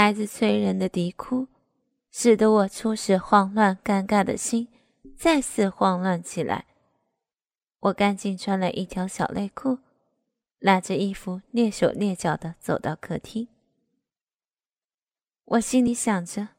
[0.00, 1.48] 孩子催人的啼哭，
[2.12, 4.68] 使得我初始慌乱尴尬的心
[5.16, 6.66] 再次慌乱起来。
[7.80, 9.78] 我赶紧穿了一条小内裤，
[10.60, 13.48] 拉着衣服，蹑手蹑脚地走到客厅。
[15.46, 16.50] 我心里想着，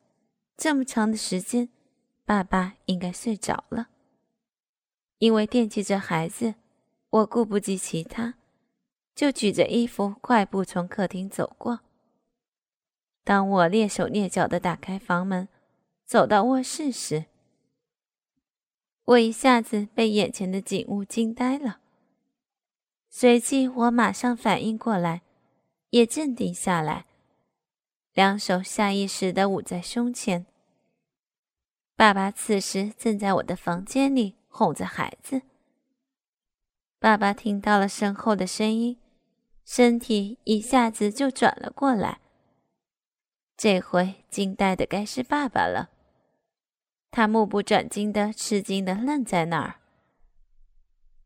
[0.57, 1.69] 这么长的时间，
[2.25, 3.87] 爸爸应该睡着了。
[5.19, 6.55] 因为惦记着孩子，
[7.09, 8.33] 我顾不及其他，
[9.15, 11.79] 就举着衣服快步从客厅走过。
[13.23, 15.47] 当我蹑手蹑脚地打开房门，
[16.05, 17.25] 走到卧室时，
[19.05, 21.79] 我一下子被眼前的景物惊呆了。
[23.09, 25.21] 随即，我马上反应过来，
[25.89, 27.05] 也镇定下来。
[28.13, 30.45] 两手下意识地捂在胸前。
[31.95, 35.41] 爸爸此时正在我的房间里哄着孩子。
[36.99, 38.97] 爸爸听到了身后的声音，
[39.65, 42.19] 身体一下子就转了过来。
[43.61, 45.89] 这回惊呆的该是爸爸了，
[47.11, 49.81] 他目不转睛的吃惊的愣在那儿。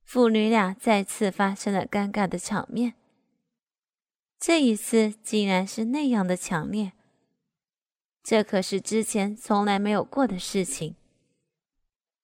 [0.02, 2.96] 父女俩再次发生了尴尬的场面。
[4.40, 6.94] 这一次竟然是那样的强烈，
[8.24, 10.96] 这可是之前从来没有过的事情。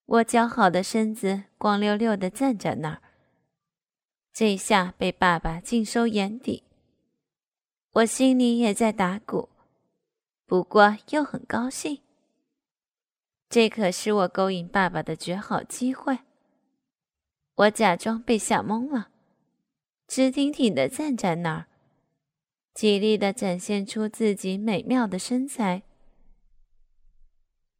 [0.06, 3.02] 我姣好的身子光溜溜的站在那儿，
[4.32, 6.64] 这下被爸爸尽收眼底，
[7.92, 9.48] 我心里也在打鼓，
[10.50, 12.00] 不过又很高兴。
[13.48, 16.18] 这可是我勾引爸爸的绝好机会。
[17.54, 19.10] 我假装被吓懵了，
[20.08, 21.66] 直挺挺的站在那儿。
[22.74, 25.84] 极力的展现出自己美妙的身材，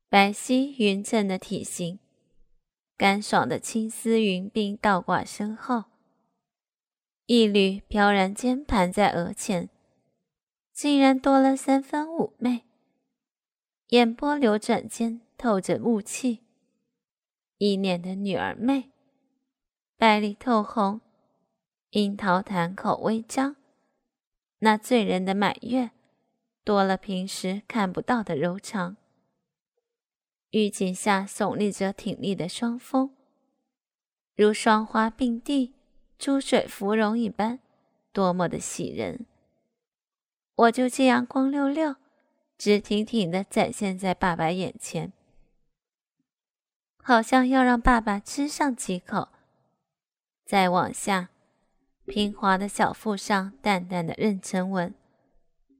[0.08, 1.98] 白皙匀称的体型，
[2.96, 5.86] 干爽的青丝云鬓倒挂身后，
[7.26, 9.68] 一缕飘然间盘在额前，
[10.80, 12.64] 竟然多了三分妩媚。
[13.88, 16.40] 眼波流转间透着雾气，
[17.58, 18.90] 一脸的女儿媚，
[19.98, 21.02] 白里透红，
[21.90, 23.56] 樱桃潭口微张。
[24.60, 25.90] 那醉人的满月，
[26.64, 28.96] 多了平时看不到的柔长。
[30.52, 33.14] 玉颈下耸立着挺立的双峰，
[34.34, 35.74] 如双花并蒂、
[36.18, 37.60] 珠水芙蓉一般，
[38.14, 39.26] 多么的喜人！
[40.60, 41.96] 我就这样光溜溜、
[42.58, 45.10] 直挺挺的展现在爸爸眼前，
[47.02, 49.28] 好像要让爸爸吃上几口。
[50.44, 51.30] 再往下。
[52.06, 54.92] 平滑的小腹上淡淡的妊娠纹，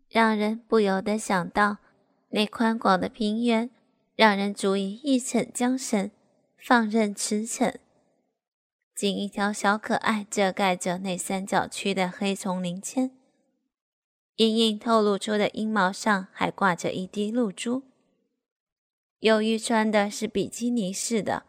[0.09, 1.79] 让人不由得想到
[2.29, 3.69] 那宽广的平原，
[4.15, 6.13] 让人足以一逞缰绳，
[6.57, 7.75] 放任驰骋。
[8.95, 13.11] 仅一条小可爱遮盖着那三角区的黑丛林间，
[14.41, 17.83] 隐隐透露出的阴毛上还挂着一滴露珠。
[19.19, 21.45] 由于穿的是比基尼式的。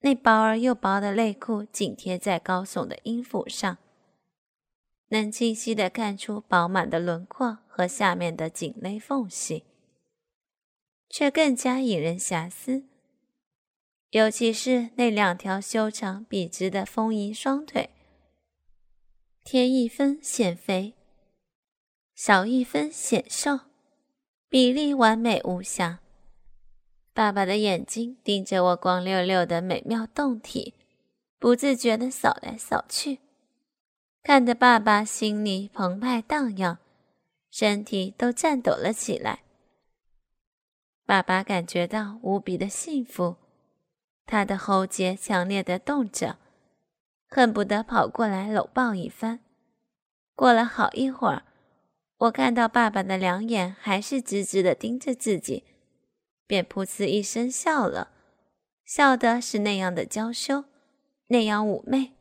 [0.00, 3.78] 那薄而又薄的内裤紧贴在高耸的阴腹上，
[5.10, 9.62] 能清晰的看出饱满的轮廓和下面的紧勒缝隙，
[11.08, 12.82] 却更加引人遐思。
[14.10, 17.90] 尤其是那两条修长笔直的丰盈双腿，
[19.44, 20.94] 添一分显肥，
[22.14, 23.60] 少一分显瘦，
[24.48, 25.98] 比例完美无瑕。
[27.12, 30.74] 爸爸的眼睛盯着我光溜溜的美妙胴体，
[31.40, 33.18] 不自觉地扫来扫去，
[34.22, 36.78] 看得爸爸心里澎湃荡漾，
[37.50, 39.42] 身体都颤抖了起来。
[41.04, 43.36] 爸爸感觉到无比的幸福，
[44.24, 46.38] 他的喉结强烈地动着，
[47.26, 49.40] 恨不得跑过来搂抱一番。
[50.36, 51.44] 过了好一会儿，
[52.24, 55.64] 我看到爸爸的两眼还是直直地盯着自己。
[56.46, 58.12] 便噗呲一声笑了，
[58.84, 60.64] 笑的是那样的娇羞，
[61.28, 62.12] 那样妩媚。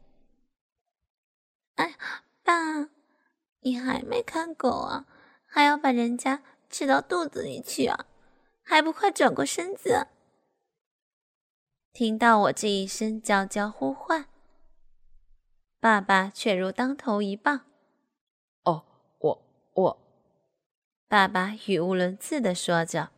[1.75, 1.95] 哎，
[2.41, 2.89] 爸，
[3.61, 5.05] 你还没看够啊？
[5.45, 8.05] 还要把人家吃到肚子里去啊？
[8.63, 10.07] 还不快转过身子！
[11.91, 14.25] 听到我这一声娇娇呼唤，
[15.79, 17.65] 爸爸却如当头一棒。
[19.73, 19.97] 我我，
[21.07, 23.11] 爸爸语无伦次的说着。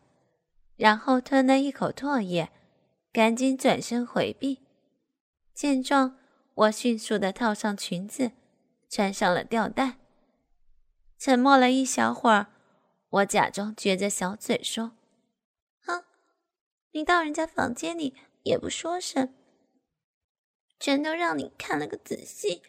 [0.76, 2.50] 然后吞了一口唾液，
[3.10, 4.60] 赶紧转身回避。
[5.54, 6.18] 见状，
[6.54, 8.32] 我迅速的套上裙子，
[8.90, 9.96] 穿上了吊带。
[11.18, 12.48] 沉默了一小会儿，
[13.08, 14.92] 我假装撅着小嘴说
[15.80, 16.04] ：“哼，
[16.92, 19.32] 你到人家房间里也不说声，
[20.78, 22.60] 全都让你看了个仔细，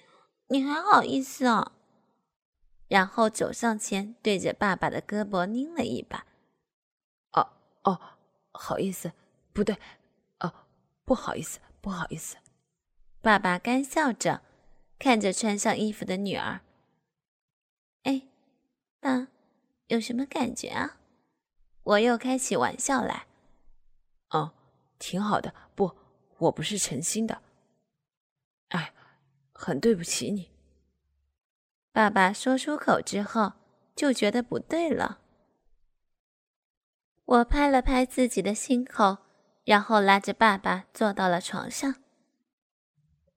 [0.47, 1.73] 你还好意思啊？”
[2.87, 6.25] 然后走上前，对着爸爸的胳膊拧了一把。
[7.33, 7.49] 哦
[7.83, 7.99] 哦，
[8.51, 9.11] 好意思，
[9.53, 9.77] 不对，
[10.39, 10.53] 哦，
[11.03, 12.37] 不好意思，不好意思。
[13.21, 14.41] 爸爸干笑着，
[14.97, 16.61] 看着穿上衣服的女儿。
[18.03, 18.21] 哎，
[18.99, 19.27] 爸，
[19.87, 20.97] 有什么感觉啊？
[21.83, 23.27] 我又开起玩笑来。
[24.29, 24.53] 哦，
[24.99, 25.53] 挺好的。
[25.75, 25.95] 不，
[26.37, 27.41] 我不是诚心的。
[28.69, 28.93] 哎，
[29.53, 30.49] 很对不起你。
[31.97, 33.53] 爸爸说出口之后，
[33.95, 35.17] 就觉得不对了。
[37.25, 39.17] 我拍了拍自己的心口，
[39.65, 41.95] 然后拉着爸爸坐到了床上。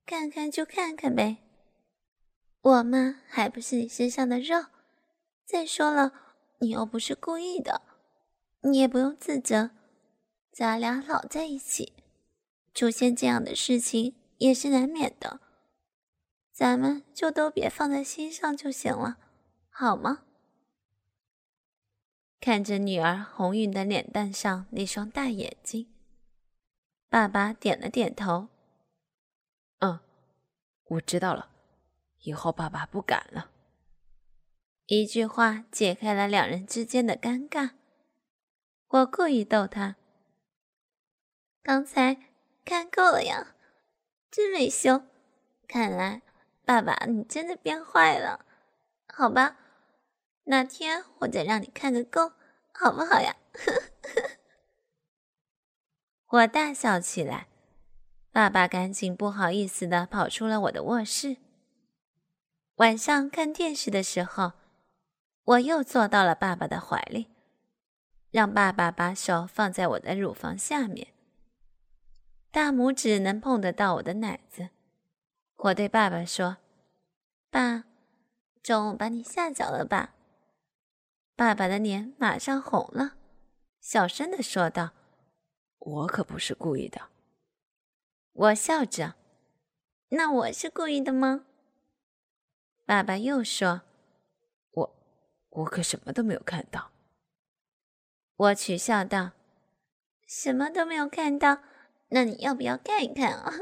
[0.04, 1.38] 看看就看看呗，
[2.60, 4.66] 我嘛还不是你身上的肉。
[5.46, 6.12] 再说了，
[6.58, 7.80] 你又不是故意的，
[8.64, 9.70] 你也不用自责。
[10.52, 11.94] 咱俩老在一起，
[12.74, 15.40] 出现这样的事情也是难免的。
[16.60, 19.16] 咱们就都别放在心上就行了，
[19.70, 20.24] 好吗？
[22.38, 25.90] 看着女儿红晕的脸蛋上那双大眼睛，
[27.08, 28.48] 爸爸点了点头。
[29.78, 30.00] 嗯，
[30.88, 31.48] 我知道了，
[32.24, 33.50] 以后爸爸不敢了。
[34.84, 37.70] 一句话解开了两人之间的尴尬。
[38.88, 39.96] 我故意逗他
[41.64, 42.28] ：“刚才
[42.66, 43.54] 看够了呀，
[44.30, 45.04] 真没羞。
[45.66, 46.20] 看来
[46.70, 48.46] 爸爸你真的变坏了，
[49.08, 49.56] 好吧？
[50.44, 52.30] 哪天我再让你看个够，
[52.72, 53.34] 好不好呀？”
[56.30, 57.48] 我大笑起来。
[58.30, 61.38] 爸爸赶紧不好意思的跑出了我的卧室。
[62.76, 64.52] 晚上看电视的时候，
[65.42, 67.26] 我又坐到了爸爸的怀里，
[68.30, 71.08] 让爸爸把手放在我的乳房下面，
[72.52, 74.68] 大拇指能碰得到我的奶子。
[75.62, 76.56] 我对爸爸说
[77.50, 77.84] ：“爸，
[78.62, 80.14] 中午把你吓着了吧？”
[81.36, 83.16] 爸爸的脸马上红了，
[83.78, 84.92] 小声的说道
[85.78, 87.10] ：“我可不是故意的。”
[88.32, 89.16] 我笑着，
[90.08, 91.44] 那我是故意的吗？
[92.86, 93.82] 爸爸又说
[94.72, 94.96] ：“我，
[95.50, 96.90] 我可什么都没有看到。”
[98.36, 99.32] 我取笑道
[100.26, 101.62] ：“什么都没有看到，
[102.08, 103.52] 那你要不要看一看啊？”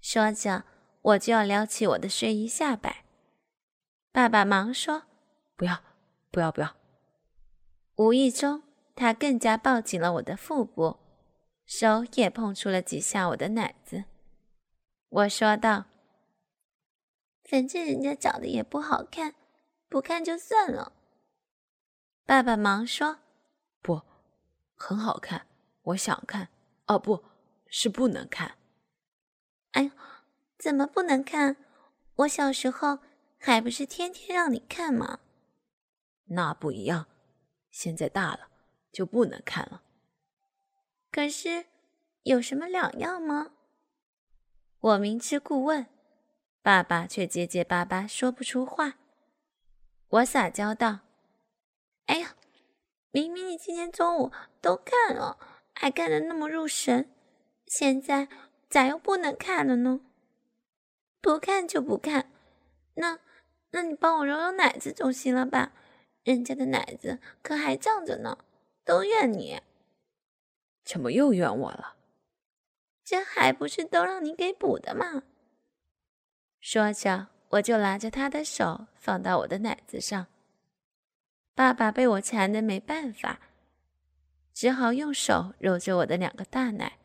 [0.00, 0.64] 说着，
[1.06, 3.04] 我就要撩起我的睡衣下摆。
[4.10, 5.04] 爸爸忙说
[5.54, 5.84] ：“不要，
[6.32, 6.74] 不要，不要！”
[7.96, 8.64] 无意中，
[8.96, 10.98] 他更加抱紧了我的腹部。
[11.64, 14.04] 手也碰触了几下我的奶子，
[15.08, 15.86] 我说道
[17.44, 19.34] ：“反正人家长得也不好看，
[19.88, 20.92] 不看就算了。”
[22.24, 23.18] 爸爸忙说
[23.82, 24.02] ：“不，
[24.76, 25.46] 很好看，
[25.82, 26.48] 我想看。
[26.86, 27.24] 哦，不
[27.66, 28.56] 是不能看。”
[29.72, 29.90] 哎呦，
[30.66, 31.54] 怎么不能看？
[32.16, 32.98] 我小时候
[33.38, 35.20] 还不是天天让你看吗？
[36.24, 37.06] 那不一样，
[37.70, 38.48] 现在大了
[38.90, 39.84] 就不能看了。
[41.12, 41.66] 可是，
[42.24, 43.52] 有什么两样吗？
[44.80, 45.86] 我明知故问，
[46.62, 48.94] 爸爸却结结巴巴说不出话。
[50.08, 50.98] 我撒娇道
[52.06, 52.34] ：“哎呀，
[53.12, 55.38] 明明你今天中午都看了，
[55.76, 57.08] 还看得那么入神，
[57.68, 58.26] 现在
[58.68, 60.00] 咋又不能看了呢？
[61.20, 62.30] 不看就不看，
[62.94, 63.18] 那
[63.70, 65.72] 那你帮我揉揉奶子总行了吧？
[66.22, 68.38] 人家的奶子可还胀着呢，
[68.84, 69.60] 都怨你。”
[70.84, 71.96] 怎么又怨我了？
[73.04, 75.22] 这还不是都让你给补的吗？
[76.60, 80.26] 说着，我就拿着他的手放到我的奶子上。
[81.54, 83.40] 爸爸被我缠的没办法，
[84.52, 86.98] 只好用手揉着我的两个大奶。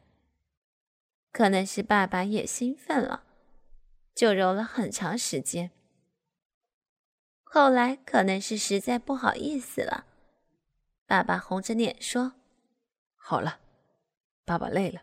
[1.31, 3.23] 可能是爸爸也兴奋了，
[4.13, 5.71] 就揉了很长时间。
[7.43, 10.05] 后来可能是实在不好意思了，
[11.05, 12.33] 爸爸红着脸说
[13.17, 13.59] ：“好了。”
[14.45, 15.01] 爸爸累了，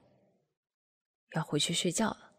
[1.35, 2.33] 要回去睡觉了。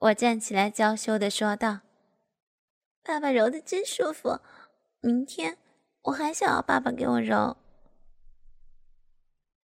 [0.00, 1.80] 我站起来娇羞的说道
[3.02, 4.40] ：“爸爸揉的真舒服，
[5.00, 5.58] 明天
[6.02, 7.56] 我还想要爸爸给我揉。”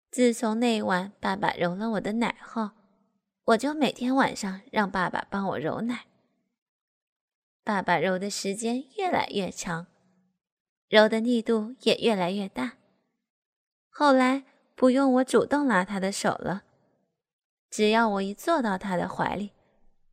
[0.10, 2.72] 自从那晚爸爸揉了我的奶后，
[3.48, 6.06] 我就每天晚上让爸爸帮我揉奶。
[7.64, 9.88] 爸爸揉的时间越来越长，
[10.88, 12.78] 揉的力度也越来越大。
[13.90, 14.46] 后来。
[14.78, 16.62] 不用我主动拉他的手了，
[17.72, 19.54] 只要我一坐到他的怀里，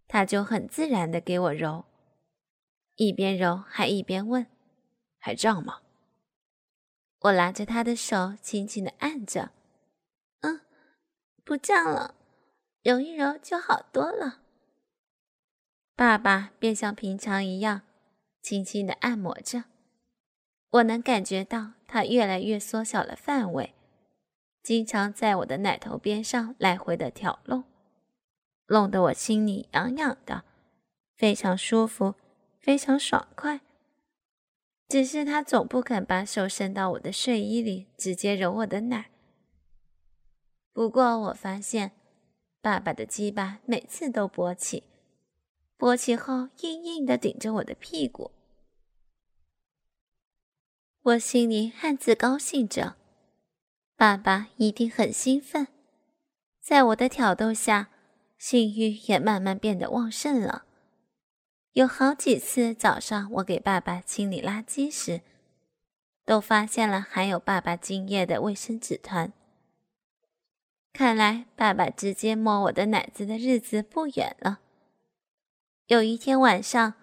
[0.09, 1.85] 他就很自然的给我揉，
[2.95, 4.47] 一边揉还一边问
[5.21, 5.83] ：“还胀吗？”
[7.21, 9.51] 我拉着他的手，轻轻的按着
[10.41, 10.63] ，“嗯，
[11.45, 12.15] 不胀了，
[12.85, 14.43] 揉一揉就好多了。”
[15.97, 17.83] 爸爸便像平常一样，
[18.41, 19.65] 轻轻的按摩着。
[20.71, 23.75] 我能感觉到他越来越缩小了范围，
[24.63, 27.65] 经常在我的奶头边上来回的挑弄，
[28.67, 30.43] 弄得我心里痒痒的，
[31.17, 32.17] 非常舒服，
[32.59, 33.61] 非常爽快。
[34.89, 39.11] 只是他总不肯把手伸到我的睡衣里，直接揉我的奶。
[40.73, 41.93] 不过我发现，
[42.65, 44.85] 爸爸的鸡巴每次都勃起，
[45.79, 48.31] 勃起后硬硬的顶着我的屁股。
[51.03, 52.97] 我心里暗自高兴着，
[53.97, 55.69] 爸爸一定很兴奋。
[56.59, 57.91] 在我的挑逗下，
[58.39, 60.65] 性欲也慢慢变得旺盛了。
[61.73, 65.21] 有好几次早上，我给爸爸清理垃圾时，
[66.25, 69.35] 都发现了含有爸爸精液的卫生纸团。
[70.95, 74.61] 看来爸爸直接摸我的奶子的日子不远了。
[75.89, 76.95] 有一天晚上，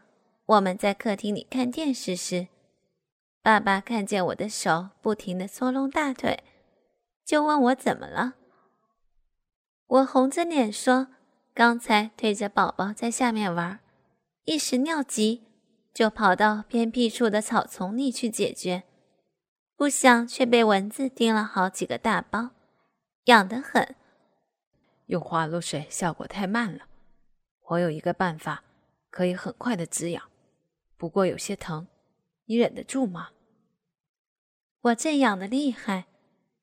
[0.46, 2.48] 我们在客厅里看电视时，
[3.42, 6.42] 爸爸看见我的手不停的搓弄大腿，
[7.26, 8.36] 就问我怎么了。
[9.88, 11.10] 我红着脸说
[11.54, 13.82] ：“刚才推着宝宝在下面玩。”
[14.46, 15.44] 一时尿急，
[15.94, 18.84] 就跑到偏僻处的草丛里去解决，
[19.76, 22.52] 不想却被蚊子叮了好几个大包，
[23.26, 23.96] 痒得很。
[25.08, 26.88] 用花露水效果太慢了，
[27.70, 28.64] 我有一个办法，
[29.10, 30.30] 可以很快的止痒，
[30.98, 31.88] 不过有些疼，
[32.46, 33.32] 你忍得住吗？
[34.82, 36.08] 我正痒的厉害，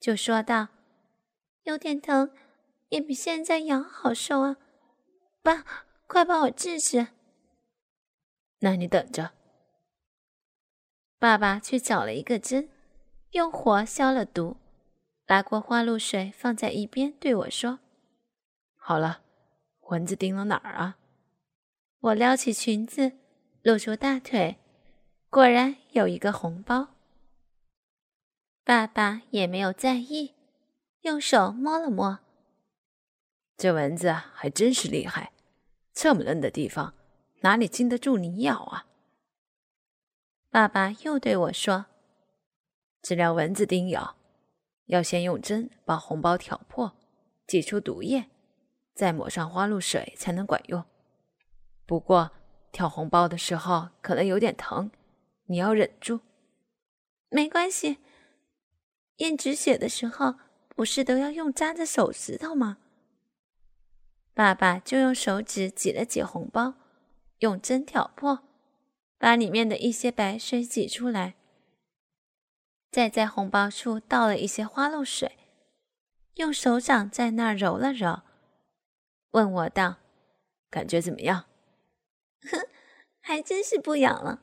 [0.00, 0.68] 就说道
[1.64, 2.32] ：“有点疼，
[2.88, 4.56] 也比现在痒好受啊！
[5.42, 5.64] 爸，
[6.06, 7.08] 快帮我治治。”
[8.60, 9.32] 那你等着。
[11.18, 12.68] 爸爸去找了一个针，
[13.32, 14.56] 用火消了毒，
[15.28, 17.80] 拿过花露水放在一边，对我说
[18.76, 19.20] ：“好了，
[19.90, 20.98] 蚊子叮了哪儿啊？”
[22.00, 23.12] 我撩起裙子，
[23.62, 24.56] 露出大腿，
[25.28, 26.94] 果然有一个红包。
[28.64, 30.34] 爸爸也没有在意，
[31.02, 32.20] 用手摸了摸，
[33.56, 35.32] 这蚊子还真是厉害，
[35.92, 36.94] 这么嫩的地方。
[37.40, 38.86] 哪里经得住你咬啊？
[40.50, 41.86] 爸爸又对我说
[43.02, 44.17] ：“治疗蚊子叮咬，
[44.88, 46.92] 要先用针把红包挑破，
[47.46, 48.28] 挤出毒液，
[48.94, 50.84] 再抹上花露水才能管用。
[51.86, 52.32] 不过
[52.72, 54.90] 挑红包的时候可能有点疼，
[55.46, 56.20] 你要忍住。
[57.30, 57.98] 没关系，
[59.16, 60.34] 验止血的时候
[60.68, 62.78] 不是都要用扎着手指头吗？”
[64.34, 66.74] 爸爸就用手指挤了挤红包。
[67.40, 68.40] 用针挑破，
[69.16, 71.36] 把里面的一些白水挤出来，
[72.90, 75.36] 再在红包处倒了一些花露水，
[76.34, 78.22] 用手掌在那儿揉了揉，
[79.32, 79.96] 问我道
[80.70, 81.46] ：“感觉怎么样
[82.50, 82.68] ？”“哼，
[83.20, 84.42] 还真是不痒了。”“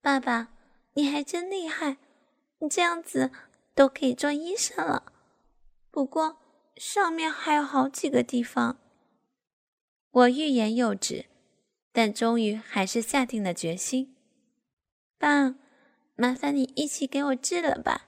[0.00, 0.48] 爸爸，
[0.94, 1.96] 你还真厉害，
[2.58, 3.30] 你这样子
[3.74, 5.12] 都可以做医生了。
[5.90, 6.38] 不过
[6.76, 8.78] 上面还有好几个地方。”
[10.10, 11.26] 我欲言又止。
[11.92, 14.14] 但终于还是下定了决心。
[15.18, 15.56] 爸，
[16.20, 18.06] 麻烦你一起给我治了吧。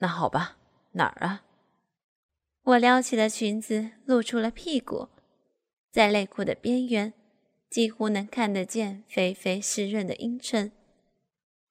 [0.00, 0.58] 那好吧，
[0.90, 1.44] 哪儿啊？
[2.64, 5.08] 我撩起了裙子，露出了屁股，
[5.90, 7.14] 在内裤的边缘，
[7.70, 10.70] 几乎能看得见肥肥湿润的阴唇，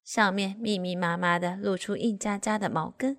[0.02, 3.18] 上面密密麻麻的露出硬扎扎的毛根。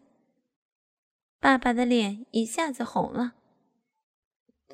[1.39, 3.36] 爸爸的脸一下子红了。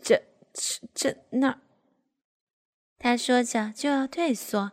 [0.02, 1.62] 这、这、这那儿。
[2.98, 4.72] 他说着就要退缩，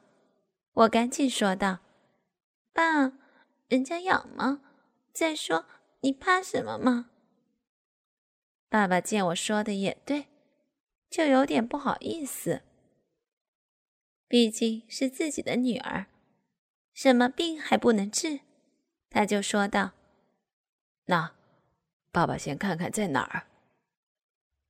[0.72, 1.80] 我赶紧说道
[2.76, 3.14] ：“爸，
[3.68, 4.60] 人家养吗？
[5.10, 5.64] 再说
[6.00, 7.08] 你怕什么吗？”
[8.68, 10.26] 爸爸见我说的也对，
[11.08, 12.60] 就有点不好意思。
[14.28, 16.08] 毕竟是自己的女儿，
[16.92, 18.40] 什么病还不能治？
[19.08, 19.92] 他就说道
[21.06, 21.34] ：“那，
[22.12, 23.46] 爸爸先看看在哪儿。”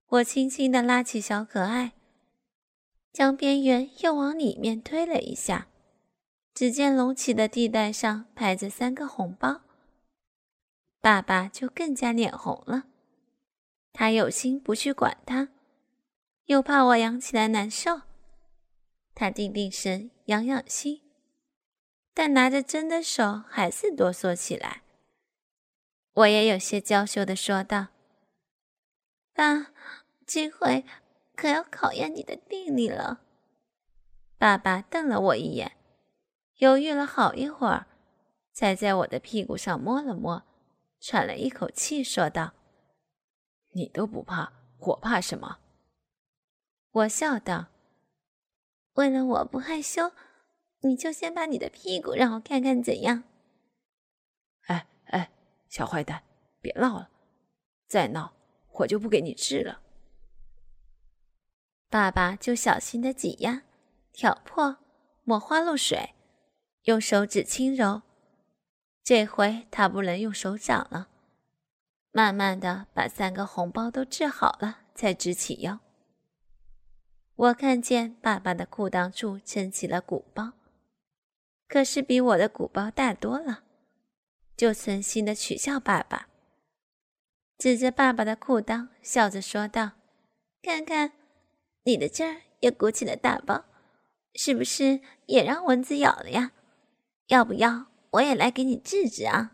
[0.06, 1.94] 我轻轻的拉起小可爱。
[3.12, 5.68] 将边缘又往里面推了一下，
[6.56, 9.60] 只见隆起的地带上排着三个红包。
[11.02, 12.84] 爸爸就更加脸红了，
[13.92, 15.50] 他有心不去管他，
[16.46, 18.00] 又怕我痒起来难受，
[19.14, 21.02] 他定定神，养养心，
[22.14, 24.80] 但拿着针的手还是哆嗦起来。
[26.14, 27.88] 我也有些娇羞的说道
[29.34, 29.72] ：“爸，
[30.26, 30.86] 这回……”
[31.36, 33.20] 可要考验你的定力了。
[34.38, 35.75] 爸爸瞪了我一眼，
[36.56, 37.86] 犹豫了好一会儿，
[38.52, 40.44] 才在我的屁股上摸了摸，
[41.00, 42.54] 喘了一口气，说道
[43.74, 45.58] ：“你都不怕，我怕什么？”
[46.92, 47.66] 我笑道
[48.94, 50.12] ：“为了我不害羞，
[50.80, 53.24] 你就先把你的屁股让我看看怎样？
[54.68, 55.30] 哎哎，
[55.68, 56.22] 小坏蛋，
[56.62, 57.10] 别闹了，
[57.86, 58.32] 再闹
[58.72, 59.82] 我就不给你治了。
[61.90, 63.62] 爸爸就小心的挤压、
[64.12, 64.78] 挑破、
[65.22, 66.14] 抹花露水，
[66.86, 68.02] 用手指轻揉。
[69.02, 71.08] 这回他不能用手掌了，
[72.12, 75.80] 慢慢的把三个红包都治好了，才直起腰。
[77.34, 80.52] 我看见爸爸的裤裆处撑起了鼓包，
[81.68, 83.64] 可是比我的鼓包大多了，
[84.56, 86.28] 就存心的取笑爸爸，
[87.58, 89.92] 指着爸爸的裤裆，笑着说道
[90.62, 91.12] ：“看看。”
[91.82, 93.64] 你的这儿也鼓起了大包，
[94.34, 96.52] 是不是也让蚊子咬了呀？
[97.26, 99.52] 要不要我也来给你治治啊？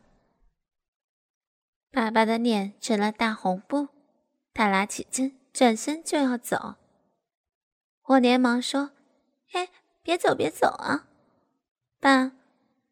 [1.91, 3.89] 爸爸的脸成了大红布，
[4.55, 6.77] 他拉起针，转身就要走。
[8.05, 8.93] 我连忙说
[9.49, 9.69] ：“嘿，
[10.03, 11.09] 别走，别走啊！
[12.01, 12.33] 爸，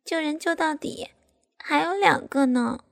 [0.05, 1.11] 救人救到底，
[1.59, 2.85] 还有两个呢。”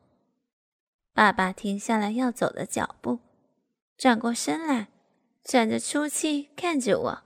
[1.14, 3.20] 爸爸停下了要走的脚步，
[3.96, 4.88] 转过身来。
[5.44, 7.22] 喘着粗气看着我，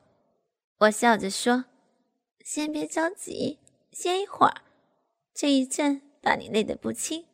[0.78, 1.64] 我笑着说
[2.45, 3.59] ：“先别着急，
[3.92, 4.62] 歇一会儿。
[5.34, 7.26] 这一阵把你累得不轻，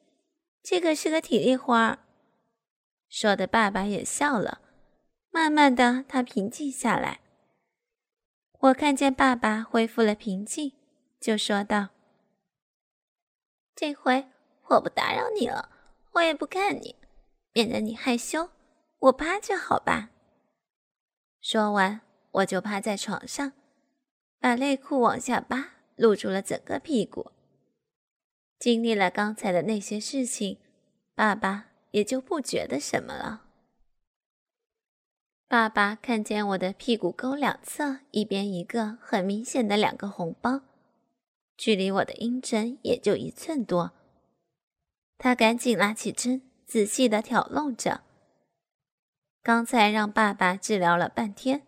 [0.63, 2.01] 这可是个体力活儿。”
[3.09, 4.61] 说的爸爸也笑了。
[5.31, 7.21] 慢慢的，他平静下来。
[8.61, 10.73] 我看见爸爸恢复了平静，
[11.21, 11.91] 就说道
[13.77, 14.27] ：“这回
[14.69, 15.71] 我不打扰你了，
[16.13, 16.97] 我也不看你，
[17.53, 18.51] 免得你害羞。
[18.99, 20.11] 我趴着好吧？”
[21.41, 22.01] 说完，
[22.33, 23.53] 我就趴在床上，
[24.41, 27.33] 把内裤往下扒，露出了整个屁股。
[28.59, 30.59] 经历了刚才的那些事情，
[31.15, 33.45] 爸爸也就不觉得什么了。
[35.47, 40.61] 爸爸看见我的屁股沟两侧一边一个很明显的两个红包，
[41.57, 43.93] 距离我的阴唇也就一寸多，
[45.17, 48.03] 他赶紧拿起针，仔细的挑弄着。
[49.43, 51.67] 刚才让爸爸治疗了半天，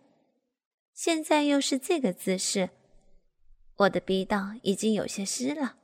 [0.93, 2.69] 现在又是这个姿势，
[3.77, 5.77] 我的鼻道已经有些湿了，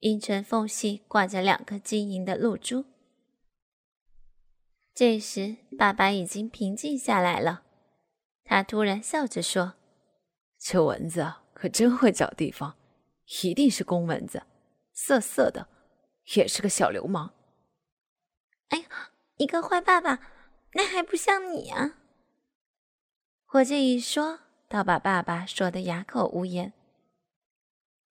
[0.00, 2.84] 阴唇缝隙挂着两颗晶莹的露珠。
[4.92, 7.62] 这时，爸爸已经平静下来了，
[8.44, 9.74] 他突然笑着说
[10.58, 12.76] ：“这蚊子可真会找地方，
[13.42, 14.42] 一定是公蚊子，
[14.92, 15.68] 色色的，
[16.36, 17.34] 也是个小流氓。”
[18.70, 20.30] 哎呀，一个坏爸爸！
[20.76, 21.98] 那还不像你啊！
[23.52, 26.72] 我这一说，倒把爸爸说的哑口无言。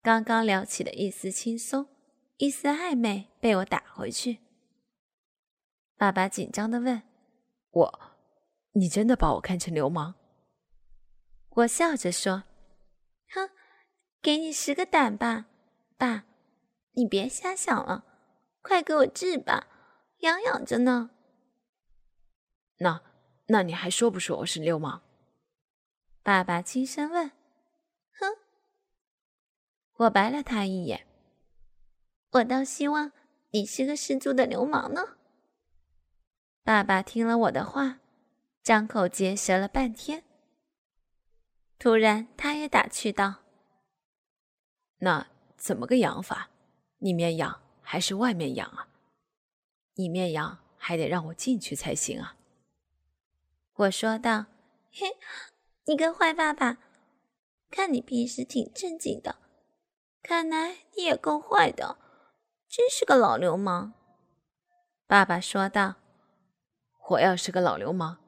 [0.01, 1.88] 刚刚聊起的一丝轻松，
[2.38, 4.39] 一丝暧昧，被我打回去。
[5.97, 7.01] 爸爸紧张的问
[7.71, 7.99] ：“我，
[8.71, 10.15] 你真的把我看成流氓？”
[11.51, 12.43] 我笑着说
[13.33, 13.49] ：“哼，
[14.21, 15.47] 给你十个胆吧，
[15.97, 16.25] 爸，
[16.93, 18.05] 你别瞎想了，
[18.62, 19.67] 快给我治吧，
[20.19, 21.12] 痒痒着呢。”
[22.79, 23.01] 那，
[23.47, 25.03] 那你还说不说我是流氓？
[26.21, 27.32] 爸爸轻声问。
[28.12, 28.38] 哼，
[29.95, 31.08] 我白了他一眼。
[32.32, 33.12] 我倒希望
[33.51, 35.17] 你是个十足的流氓呢。
[36.63, 37.99] 爸爸听了我的话，
[38.62, 40.23] 张口结舌了半天。
[41.79, 43.43] 突然，他也打趣道
[44.99, 45.27] ：“那
[45.58, 46.51] 怎么个养法？
[46.97, 48.89] 里面养还是外面养啊？
[49.95, 52.36] 里面养还得让我进去才行啊。”
[53.73, 54.47] 我说道
[54.91, 55.17] ：“嘿，
[55.89, 56.78] 你个坏爸爸，
[57.71, 59.38] 看你平时挺正经的，
[60.21, 61.97] 看来你也够坏的，
[62.67, 63.93] 真是个老流氓。”
[65.10, 65.95] 爸爸说道
[67.10, 68.19] ：“我要是个老流氓，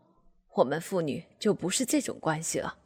[0.56, 2.80] 我们父女就不是这种关系了。”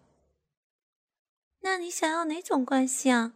[1.64, 3.34] 那你想要哪种关系啊？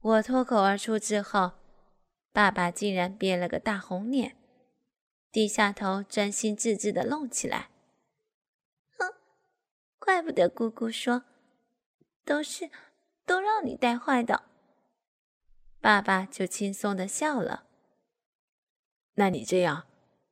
[0.00, 1.52] 我脱口而出之后，
[2.32, 4.36] 爸爸竟然憋了个大红脸，
[5.30, 7.70] 低下头专心致志的弄起来。
[10.00, 11.22] 怪不得姑姑说，
[12.24, 12.68] 都是
[13.24, 14.42] 都让你带坏的。
[15.80, 17.68] 爸爸就轻松的笑了。
[19.14, 19.86] 那你这样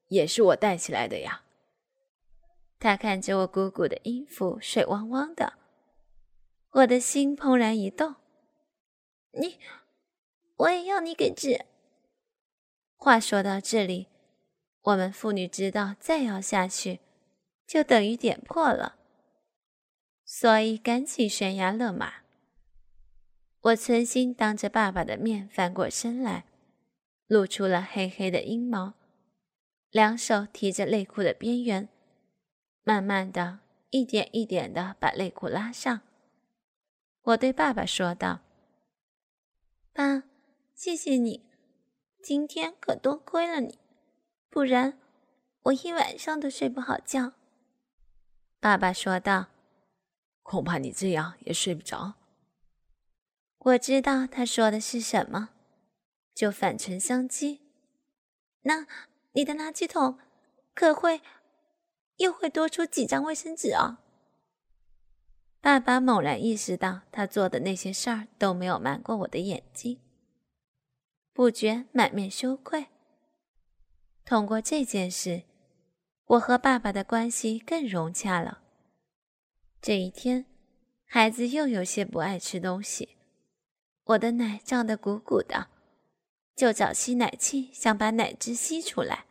[0.09, 1.45] 也是我带起来的呀？
[2.81, 5.55] 他看着我姑姑的衣服，水汪汪的，
[6.71, 8.17] 我的心怦然一动。
[9.33, 9.59] 你，
[10.57, 11.67] 我也要你给治。
[12.97, 14.09] 话说到这里，
[14.83, 17.01] 我们父女知道再要下去，
[17.67, 18.98] 就等于点破了。
[20.31, 22.17] 所以赶紧悬崖勒马。
[23.63, 26.45] 我存心当着爸爸的面翻过身来，
[27.27, 28.93] 露出了黑黑的阴毛，
[29.91, 31.89] 两手提着内裤的边缘，
[32.85, 36.03] 慢慢的一点一点的把内裤拉上。
[37.23, 38.41] 我对爸爸说道
[39.95, 40.25] ：“爸，
[40.75, 41.47] 谢谢你，
[42.23, 43.79] 今天可多亏了你，
[44.51, 44.99] 不然
[45.63, 47.33] 我一晚上都睡不好觉。”
[48.61, 49.47] 爸爸说道
[50.49, 52.15] ：“恐怕你这样也睡不着。”
[53.61, 55.51] 我知道他说的是什么，
[56.35, 57.59] 就反唇相讥
[58.65, 58.87] ：“那
[59.33, 60.19] 你的垃圾桶
[60.73, 61.21] 可会
[62.17, 64.01] 又会多出几张卫生纸啊？”
[65.61, 70.01] 爸爸猛然意识到，他做的那些事儿都没有瞒过我的眼睛，
[71.35, 72.87] 不觉满面羞愧。
[74.25, 75.43] 通过这件事，
[76.25, 78.63] 我和爸爸的关系更融洽了。
[79.81, 80.45] 这一天，
[81.07, 83.17] 孩子又有些不爱吃东西，
[84.05, 85.69] 我的奶胀得鼓鼓的，
[86.55, 89.27] 就找吸奶器想把奶汁吸出来，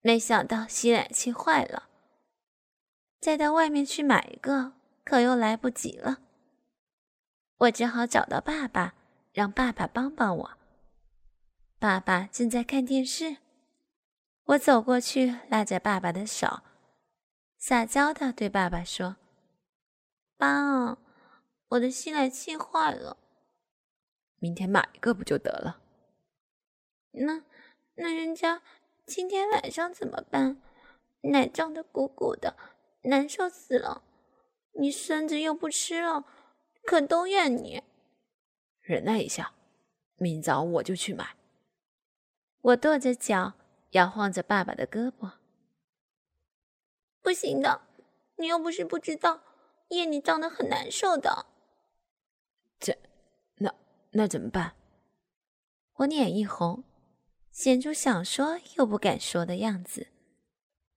[0.00, 1.88] 没想到吸奶器坏了，
[3.20, 4.74] 再到外面去买一个。
[5.02, 6.20] 可又来不及了，
[7.56, 8.94] 我只好找到爸爸，
[9.32, 10.50] 让爸爸帮帮我。
[11.80, 13.38] 爸爸正在看电视，
[14.44, 16.60] 我走过去拉着爸爸的手，
[17.58, 19.16] 撒娇的对爸爸说
[20.40, 20.96] ：“爸，
[21.68, 23.18] 我的吸奶器坏了，
[24.38, 25.82] 明天买一个不就得了？
[27.10, 27.44] 那
[27.96, 28.62] 那人家
[29.04, 30.62] 今天晚上怎么办？
[31.20, 32.56] 奶胀得鼓鼓的，
[33.02, 34.02] 难受死了。”
[34.80, 36.24] 你孙子又不吃了，
[36.84, 37.82] 可都怨你。
[38.80, 39.52] 忍耐一下，
[40.16, 41.36] 明早我就去买。
[42.62, 43.54] 我跺着脚，
[43.90, 45.32] 摇晃着爸爸的胳膊。
[47.20, 47.82] 不行的，
[48.36, 49.42] 你又不是不知道，
[49.90, 51.46] 夜里胀得很难受的。
[52.80, 52.96] 这，
[53.56, 53.72] 那
[54.12, 54.74] 那怎么办？
[55.98, 56.82] 我脸一红，
[57.52, 60.08] 显出想说又不敢说的样子，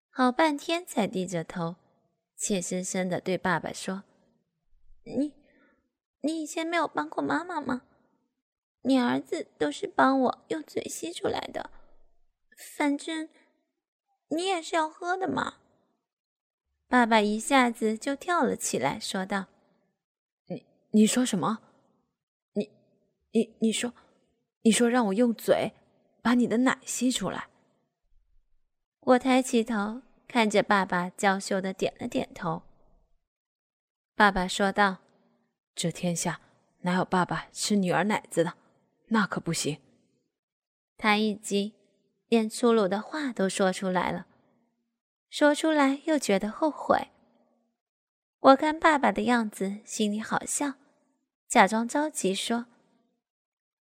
[0.09, 1.75] 好半天才低着头。
[2.35, 4.03] 怯生生的对爸爸说
[5.05, 5.33] ：“你，
[6.21, 7.83] 你以前没有帮过妈妈吗？
[8.81, 11.69] 你儿子都是帮我用嘴吸出来的，
[12.77, 13.29] 反正
[14.27, 15.59] 你也是要喝的嘛。”
[16.93, 19.47] 爸爸一下子就跳了起来，说道
[20.45, 21.57] ：“你你说什么？
[22.53, 22.69] 你
[23.31, 23.95] 你你说，
[24.61, 25.73] 你说让我用嘴
[26.21, 27.47] 把你的奶吸出来？”
[29.01, 30.03] 我抬起头。
[30.27, 32.61] 看着爸爸，娇羞的点了点头。
[34.15, 34.97] 爸爸说道
[35.73, 36.41] ：“这天下
[36.81, 38.53] 哪有爸爸吃女儿奶子的？
[39.07, 39.79] 那可不行。”
[40.97, 41.73] 他一急，
[42.27, 44.27] 连粗鲁的话都说出来了。
[45.33, 47.07] 说出来又觉得后悔。
[48.39, 50.73] 我看爸爸的样子，心里好笑，
[51.47, 52.67] 假装着急说：“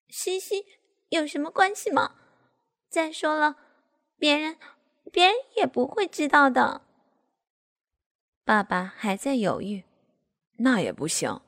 [0.08, 0.64] 嘻嘻
[1.08, 2.14] 有什么关系吗？
[2.88, 3.56] 再说了，
[4.16, 4.58] 别人……”
[5.10, 6.82] 别人也不会知道的。
[8.44, 9.82] 爸爸还在犹豫，
[10.58, 11.40] 那也不行。